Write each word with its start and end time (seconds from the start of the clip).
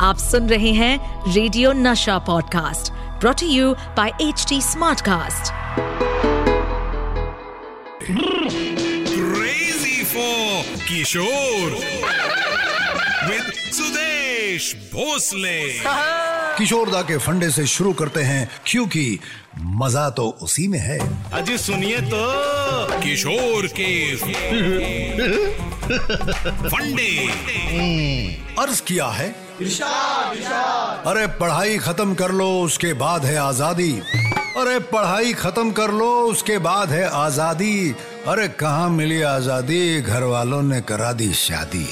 आप 0.00 0.18
सुन 0.18 0.48
रहे 0.48 0.70
हैं 0.72 1.32
radio 1.34 1.72
Nasha 1.72 2.18
podcast 2.26 2.92
brought 3.20 3.42
you 3.42 3.72
by 3.96 4.10
H 4.22 4.44
T 4.48 4.60
Smartcast 4.62 5.52
Crazy 9.08 10.04
for 10.10 10.62
Kishore 10.88 11.72
with 13.30 13.48
Sudesh 13.78 14.68
Bhosle. 14.92 15.82
Kishoreda 16.58 17.02
के 17.02 17.18
फंडे 17.18 17.50
से 17.50 17.66
शुरू 17.66 17.92
करते 18.02 18.22
हैं 18.22 18.48
क्योंकि 18.66 19.18
मज़ा 19.82 20.08
तो 20.10 20.28
उसी 20.42 20.68
में 20.68 20.78
है। 20.78 20.98
अजी 21.32 21.58
सुनिए 21.58 22.00
तो। 22.14 22.22
किशोर 23.02 23.66
के 23.80 23.90
फंडे। 26.68 27.12
अर्ज़ 28.58 28.82
किया 28.82 29.06
है 29.06 29.47
अरे 31.06 31.26
पढ़ाई 31.26 31.78
खत्म 31.78 32.14
कर 32.14 32.30
लो, 32.30 32.60
उसके 32.60 32.92
बाद 32.92 33.24
है 33.24 33.36
आज़ादी। 33.36 33.92
अरे 34.56 34.78
पढ़ाई 34.78 35.32
खत्म 35.32 35.70
कर 35.70 35.90
लो, 35.90 36.10
उसके 36.22 36.58
बाद 36.58 36.90
है 36.90 37.08
आज़ादी। 37.08 37.94
अरे 38.26 38.48
कहाँ 38.48 38.90
मिली 38.90 39.22
आज़ादी? 39.22 40.00
घर 40.00 40.22
वालों 40.22 40.62
ने 40.62 40.80
करा 40.80 41.12
दी 41.12 41.32
शादी। 41.32 41.86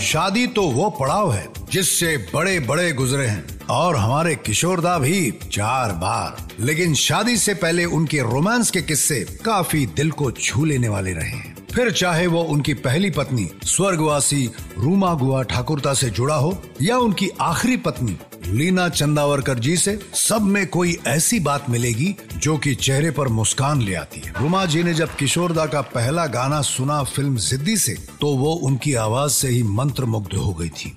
शादी 0.00 0.46
तो 0.46 0.62
वो 0.62 0.90
पड़ाव 0.90 1.32
है, 1.32 1.48
जिससे 1.72 2.16
बड़े 2.34 2.60
बड़े 2.60 2.92
गुजरे 2.92 3.26
हैं। 3.26 3.66
और 3.66 3.96
हमारे 3.96 4.34
किशोरदा 4.34 4.98
भी 4.98 5.38
चार 5.52 5.92
बार। 5.92 6.36
लेकिन 6.60 6.94
शादी 6.94 7.36
से 7.36 7.54
पहले 7.54 7.84
उनके 7.84 8.18
रोमांस 8.18 8.70
के 8.70 8.82
किस्से 8.82 9.26
काफ़ी 9.44 9.86
दिल 9.86 10.10
को 10.10 10.30
छू 10.30 10.64
लेने 10.64 10.88
वाले 10.88 11.12
रहे 11.12 11.28
हैं। 11.28 11.59
फिर 11.74 11.90
चाहे 11.90 12.26
वो 12.26 12.42
उनकी 12.42 12.74
पहली 12.74 13.10
पत्नी 13.10 13.50
स्वर्गवासी 13.64 14.50
रूमा 14.78 15.14
गुआ 15.14 15.42
ठाकुरता 15.42 15.94
से 15.94 16.10
जुड़ा 16.10 16.34
हो 16.34 16.62
या 16.82 16.96
उनकी 16.98 17.28
आखिरी 17.40 17.76
पत्नी 17.76 18.16
लीना 18.46 18.88
चंदावरकर 18.88 19.58
जी 19.58 19.76
से 19.76 19.98
सब 20.14 20.42
में 20.42 20.66
कोई 20.66 20.96
ऐसी 21.06 21.40
बात 21.40 21.70
मिलेगी 21.70 22.16
जो 22.36 22.56
कि 22.58 22.74
चेहरे 22.74 23.10
पर 23.10 23.28
मुस्कान 23.28 23.82
ले 23.82 23.94
आती 23.94 24.20
है। 24.20 24.32
रुमा 24.40 24.64
जी 24.66 24.82
ने 24.82 24.94
जब 24.94 25.14
किशोरदा 25.14 25.66
का 25.66 25.80
पहला 25.80 26.26
गाना 26.26 26.60
सुना 26.60 27.02
फ़िल्म 27.02 27.36
जिद्दी 27.36 27.76
से 27.76 27.96
तो 28.20 28.34
वो 28.36 28.52
उनकी 28.52 28.94
आवाज़ 28.94 29.32
से 29.32 29.48
ही 29.48 29.62
मंत्र 29.62 30.04
मुग्ध 30.04 30.36
हो 30.36 30.52
गई 30.52 30.68
थी। 30.68 30.94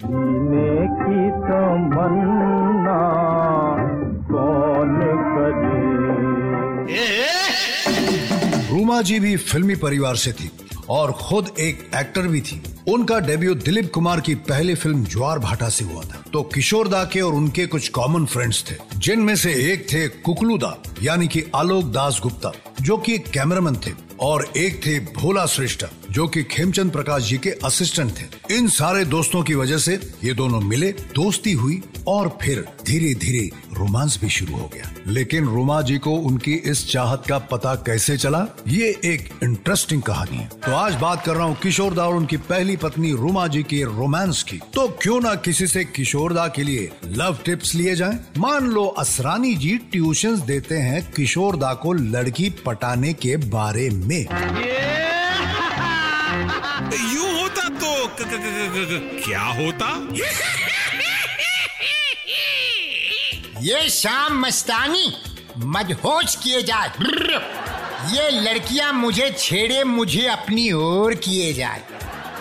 कौन 4.31 4.99
करे? 5.35 5.73
रूमा 8.69 9.01
जी 9.01 9.19
भी 9.19 9.37
फिल्मी 9.37 9.75
परिवार 9.75 10.15
से 10.15 10.31
थी। 10.31 10.51
और 10.93 11.11
खुद 11.11 11.49
एक 11.59 11.89
एक्टर 11.95 12.27
भी 12.27 12.41
थी। 12.41 12.61
उनका 12.87 13.19
डेब्यू 13.19 13.53
दिलीप 13.55 13.91
कुमार 13.93 14.21
की 14.21 14.35
पहली 14.35 14.75
फ़िल्म 14.75 15.05
ज्वार 15.05 15.39
भाटा 15.39 15.69
से 15.69 15.85
हुआ 15.85 16.01
था। 16.03 16.23
तो 16.33 16.41
किशोर 16.43 16.87
दा 16.87 17.03
के 17.03 17.21
और 17.21 17.33
उनके 17.33 17.65
कुछ 17.65 17.89
कॉमन 17.89 18.25
फ्रेंड्स 18.25 18.63
थे, 18.71 18.75
जिनमें 18.97 19.35
से 19.35 19.53
एक 19.73 19.87
थे 19.93 20.07
कुकलू 20.07 20.57
दा, 20.57 20.77
यानी 21.03 21.27
कि 21.27 21.43
आलोक 21.55 21.85
दास 21.85 22.19
गुप्ता, 22.23 22.51
जो 22.81 22.97
कि 22.97 23.13
एक 23.13 23.27
कैमरामैन 23.27 23.75
थे, 23.75 23.91
और 24.19 24.47
एक 24.57 24.85
थे 24.85 24.99
भोला 24.99 25.45
श्रेष्ठ। 25.45 25.85
जो 26.13 26.27
कि 26.27 26.43
खेमचंद 26.43 26.91
प्रकाश 26.91 27.23
जी 27.23 27.37
के 27.37 27.49
असिस्टेंट 27.49 28.11
थे। 28.11 28.55
इन 28.55 28.67
सारे 28.67 29.05
दोस्तों 29.05 29.43
की 29.43 29.55
वजह 29.55 29.77
से 29.77 29.99
ये 30.23 30.33
दोनों 30.33 30.59
मिले, 30.61 30.91
दोस्ती 30.91 31.51
हुई 31.51 31.81
और 32.07 32.37
फिर 32.41 32.65
धीरे 32.85 33.13
धीरे 33.13 33.49
रोमांस 33.73 34.19
भी 34.21 34.29
शुरू 34.29 34.53
हो 34.53 34.71
गया। 34.73 34.93
लेकिन 35.07 35.45
रोमा 35.45 35.81
जी 35.81 35.97
को 35.97 36.11
उनकी 36.11 36.53
इस 36.53 36.91
चाहत 36.91 37.23
का 37.29 37.37
पता 37.37 37.75
कैसे 37.75 38.17
चला? 38.17 38.45
ये 38.67 38.99
एक 39.05 39.29
इंटरेस्टिंग 39.43 40.01
कहानी 40.01 40.37
है। 40.37 40.47
तो 40.65 40.71
आज 40.71 40.95
बात 40.95 41.25
कर 41.25 41.35
रहा 41.35 41.45
हूँ 41.45 41.57
किशोरदा 41.63 42.07
और 42.07 42.15
उनकी 42.15 42.37
पहली 42.37 42.77
पत्नी 42.77 43.11
रोमा 43.11 43.47
जी 43.47 43.63
के 43.63 43.83
रोमांस 43.83 44.43
की। 44.43 44.57
तो 44.57 44.87
क्यों 45.01 45.21
ना 45.21 45.35
किसी 45.35 45.67
से 45.67 45.83
किशोरदा 45.85 46.47
के 46.47 46.63
लिए 46.63 46.91
लव 47.05 47.37
टिप्स 47.45 47.75
लिए 47.75 47.95
जाएँ? 47.95 48.19
मान 48.37 48.67
लो 48.67 48.85
असरानी 48.85 49.55
जी 49.55 49.77
ट्यूशंस 49.77 50.39
देते 50.39 50.75
हैं 50.75 51.11
किशोरदा 51.11 51.73
को 51.73 51.93
लड़की 51.93 52.49
पटाने 52.49 53.13
के 53.13 53.37
बारे 53.37 53.89
में। 53.89 54.92
यूँ 56.33 57.41
होता 57.41 57.69
तो 57.69 58.07
क- 58.07 58.11
क- 58.11 58.21
क- 58.21 59.21
क्या 59.25 59.41
होता? 59.41 59.89
ये 63.61 63.89
शाम 63.89 64.39
मस्तानी 64.39 65.13
मदहोश 65.57 66.35
किए 66.35 66.61
जाए। 66.61 66.87
ये 68.15 68.29
लड़कियाँ 68.29 68.93
मुझे 68.93 69.35
छेड़े, 69.39 69.83
मुझे 69.83 70.27
अपनी 70.27 70.71
ओर 70.71 71.13
किए 71.15 71.53
जाए। 71.53 71.83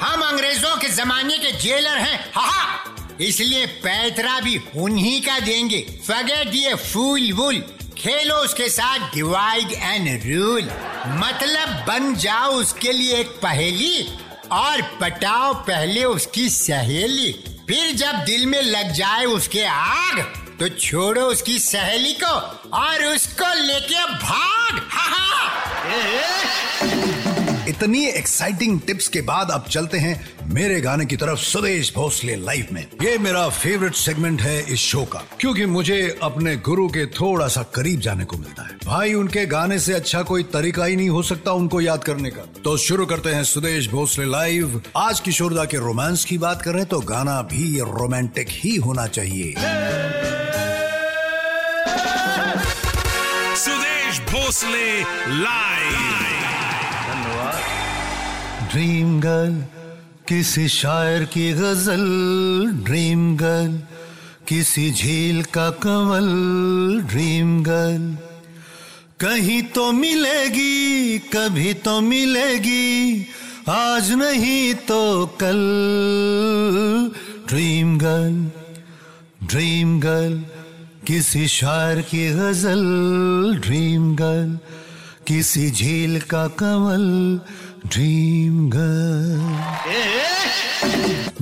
हम 0.00 0.22
अंग्रेज़ों 0.22 0.76
के 0.76 0.88
जमाने 0.88 1.38
के 1.38 1.53
जेलर 1.53 1.98
हा। 1.98 2.19
हा 2.34 2.84
इसलिए 3.20 3.66
पैतरा 3.66 4.41
भी 4.41 4.60
उन्हीं 4.76 5.22
का 5.22 5.38
देंगे। 5.38 6.00
फगे 6.09 6.44
दिए 6.44 6.74
फूल 6.74 7.32
वूल 7.32 7.64
खेलो 7.98 8.34
उसके 8.34 8.69
साथ 8.69 9.14
डिवाइड 9.14 9.72
एंड 9.72 10.22
रूल 10.26 10.70
मतलब 11.06 11.68
बन 11.86 12.14
जाओ 12.14 12.50
उसके 12.52 12.92
लिए 12.92 13.16
एक 13.16 13.30
पहेली 13.42 14.08
और 14.52 14.82
पटाओ 15.00 15.52
पहले 15.64 16.04
उसकी 16.04 16.48
सहेली। 16.50 17.32
फिर 17.68 17.94
जब 17.96 18.22
दिल 18.24 18.46
में 18.46 18.60
लग 18.62 18.92
जाए 18.92 19.24
उसके 19.24 19.64
आग 19.64 20.20
तो 20.60 20.68
छोड़ो 20.68 21.22
उसकी 21.22 21.58
सहेली 21.58 22.12
को 22.22 22.34
और 22.78 23.04
उसको 23.04 23.54
लेके 23.62 24.04
भाग। 24.06 24.80
हा 24.91 25.04
हा 25.08 25.30
इतनी 27.82 28.04
एक्साइटिंग 28.09 28.78
टिप्स 28.81 29.09
के 29.09 29.20
बाद 29.20 29.50
अब 29.50 29.65
चलते 29.70 29.98
हैं 29.98 30.15
मेरे 30.54 30.81
गाने 30.81 31.04
की 31.06 31.16
तरफ़ 31.16 31.38
सुदेश 31.41 31.93
भोसले 31.94 32.37
लाइव 32.38 32.66
में 32.72 32.81
ये 33.03 33.16
मेरा 33.19 33.48
फेवरेट 33.48 33.94
सेगमेंट 33.94 34.41
है 34.41 34.54
इस 34.72 34.81
शो 34.81 35.03
का 35.12 35.22
क्योंकि 35.41 35.66
मुझे 35.66 35.98
अपने 36.22 36.54
गुरु 36.69 36.87
के 36.88 37.06
थोड़ा 37.19 37.48
सा 37.48 37.62
करीब 37.75 38.00
जाने 38.00 38.25
को 38.25 38.37
मिलता 38.37 38.62
है 38.62 38.76
भाई 38.84 39.15
उनके 39.15 39.44
गाने 39.47 39.78
से 39.78 39.94
अच्छा 39.94 40.22
कोई 40.22 40.42
तरीका 40.53 40.84
ही 40.84 40.97
नहीं 40.97 41.09
हो 41.09 41.22
सकता 41.25 41.53
उनको 41.53 41.81
याद 41.81 42.04
करने 42.04 42.31
का 42.31 42.44
तो 42.65 42.76
शुरू 42.78 43.06
करते 43.06 43.31
हैं 43.31 43.44
सुदेश 43.44 43.91
भोसले 43.91 44.26
लाइव 44.31 44.81
आज 44.98 45.21
किशोरदा 45.21 45.65
के 45.65 45.78
रोमांस 45.81 46.25
की 46.25 46.38
बात 46.38 46.62
कर 46.62 46.76
हैं 46.76 46.87
तो 46.88 47.00
गाना 47.10 47.41
भी 47.53 47.78
रोमांटिक 47.81 48.48
ही 48.54 48.76
होना 48.87 49.06
चाहिए 49.09 49.54
Sudesh 53.59 54.21
Bhosle 54.31 54.91
live 55.42 56.22
dream 58.72 59.21
girl 59.21 59.55
किसी 60.28 60.69
शायर 60.69 61.25
की 61.25 61.53
गज़ल 61.53 62.05
ड्रीम 62.84 63.37
गर्ल 63.37 63.72
किसी 64.49 64.91
झील 64.91 65.43
का 65.55 65.69
कमल 65.83 66.28
ड्रीम 67.10 67.50
गर्ल 67.62 68.16
कहीं 69.21 69.62
तो 69.62 69.91
मिलेगी, 69.93 71.19
कभी 71.19 71.75
तो 71.75 72.00
मिलेगी, 72.00 73.27
आज 73.69 74.10
नहीं 74.12 74.75
तो 74.89 75.27
कल। 75.43 75.60
ड्रीम 77.49 77.99
गर्ल 77.99 79.47
ड्रीम 79.47 79.99
गर्ल 80.00 80.39
किसी 81.06 81.47
शायर 81.49 82.00
की 82.00 82.28
गज़ल 82.31 82.84
ड्रीम 83.60 84.15
गर्ल 84.16 84.59
किसी 85.27 85.71
झील 85.71 86.21
का 86.21 86.47
कमल 86.59 87.04
ड्रीम 87.87 88.69
गर्ल 88.70 89.41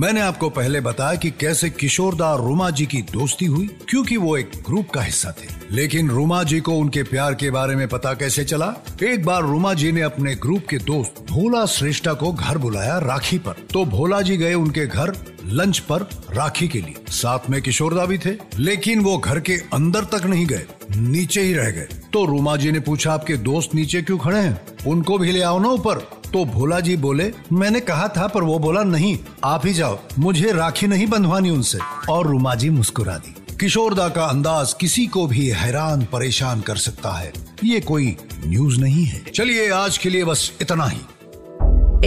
मैंने 0.00 0.20
आपको 0.20 0.48
पहले 0.50 0.80
बताया 0.80 1.14
कि 1.14 1.30
कैसे 1.30 1.68
किशोरदा 1.70 2.34
रुमा 2.34 2.68
जी 2.70 2.86
की 2.86 3.00
दोस्ती 3.02 3.44
हुई, 3.44 3.66
क्योंकि 3.88 4.16
वो 4.16 4.36
एक 4.36 4.50
ग्रुप 4.66 4.90
का 4.90 5.00
हिस्सा 5.00 5.30
थे। 5.30 5.48
लेकिन 5.70 6.10
रुमा 6.10 6.42
जी 6.42 6.60
को 6.60 6.74
उनके 6.74 7.02
प्यार 7.02 7.34
के 7.34 7.50
बारे 7.50 7.76
में 7.76 7.86
पता 7.88 8.12
कैसे 8.14 8.44
चला? 8.44 8.72
एक 9.02 9.24
बार 9.24 9.42
रुमा 9.42 9.74
जी 9.74 9.92
ने 9.92 10.00
अपने 10.00 10.34
ग्रुप 10.34 10.66
के 10.70 10.78
दोस्त 10.78 11.24
भोला 11.30 11.64
श्रेष्ठा 11.66 12.12
को 12.12 12.32
घर 12.32 12.58
बुलाया 12.58 12.98
राखी 12.98 13.38
पर। 13.38 13.52
तो 13.72 13.84
भोला 13.84 14.20
जी 14.20 14.36
गए 14.36 14.54
उनके 14.54 14.86
घर 14.86 15.12
लंच 15.46 15.78
पर 15.78 16.02
राखी 16.30 16.68
के 16.68 16.78
लिए। 16.78 16.94
साथ 17.08 17.50
में 17.50 17.60
किशोरदा 17.62 18.04
भी 18.04 18.18
थे, 18.18 18.32
लेकिन 18.58 19.00
वो 19.00 19.16
घर 19.18 19.40
के 19.40 19.56
अंदर 19.72 20.04
तक 20.04 20.24
नहीं 20.24 20.46
गए, 20.46 20.64
नीचे 20.96 21.40
ही 21.40 21.52
रह 21.54 21.70
गए। 21.70 21.88
तो 22.12 22.24
रूमा 22.24 22.56
जी 22.56 22.72
ने 22.72 22.80
पूछा, 22.80 23.12
आपके 23.12 23.36
दोस्त 23.36 23.74
नीचे 23.74 24.02
क्यों 24.02 24.18
खड़े 24.18 24.40
हैं? 24.40 24.60
उनको 24.86 25.18
भी 25.18 25.32
ले 25.32 25.42
आओ 25.42 25.58
ना 25.58 25.68
ऊपर। 25.68 26.19
तो 26.32 26.44
भोला 26.44 26.80
जी 26.80 26.96
बोले, 26.96 27.32
मैंने 27.52 27.80
कहा 27.80 28.08
था, 28.08 28.26
पर 28.26 28.42
वो 28.42 28.58
बोला, 28.58 28.82
नहीं, 28.82 29.18
आप 29.44 29.66
ही 29.66 29.74
जाओ। 29.74 29.98
मुझे 30.18 30.52
राखी 30.52 30.86
नहीं 30.86 31.06
बंधवानी 31.06 31.50
उनसे। 31.50 31.78
और 32.10 32.26
रूमा 32.26 32.54
जी 32.54 32.70
मुस्कुरा 32.70 33.16
दी। 33.16 33.56
किशोरदा 33.60 34.08
का 34.08 34.24
अंदाज 34.24 34.72
किसी 34.72 35.06
को 35.06 35.26
भी 35.26 35.48
हैरान, 35.48 36.04
परेशान 36.04 36.60
कर 36.60 36.76
सकता 36.76 37.10
है। 37.12 37.32
ये 37.64 37.80
कोई 37.80 38.16
न्यूज़ 38.46 38.80
नहीं 38.80 39.04
है। 39.04 39.24
चलिए, 39.34 39.70
आज 39.70 39.98
के 39.98 40.10
लिए 40.10 40.24
बस 40.24 40.52
इतना 40.60 40.86
ही। 40.86 40.98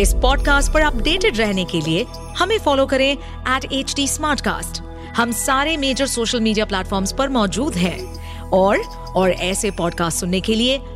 इस 0.02 0.14
पॉडकास्ट 0.14 0.74
पर 0.74 0.82
अपडेटेड 0.82 1.38
रहने 1.38 1.66
के 1.66 1.82
लिए 1.82 2.06
हमें 2.38 2.60
फॉलो 2.60 2.86
करें 2.86 3.18
एट 3.56 3.66
एच 3.72 3.94
टी 3.96 4.08
हम 5.18 5.32
सारे 5.32 5.78
मेजर 5.78 6.08
सोशल 6.08 6.42
मीडिया 6.42 6.66
प्लेटफॉर्म 6.66 7.06
पर 7.18 7.30
मौजूद 7.30 7.76
हैं। 7.76 8.24
और 8.50 8.78
और 9.16 9.32
ऐसे 9.32 9.72
पॉडकास्ट 9.72 10.18
सुनने 10.18 10.42
के 10.42 10.56
लिए 10.56 10.80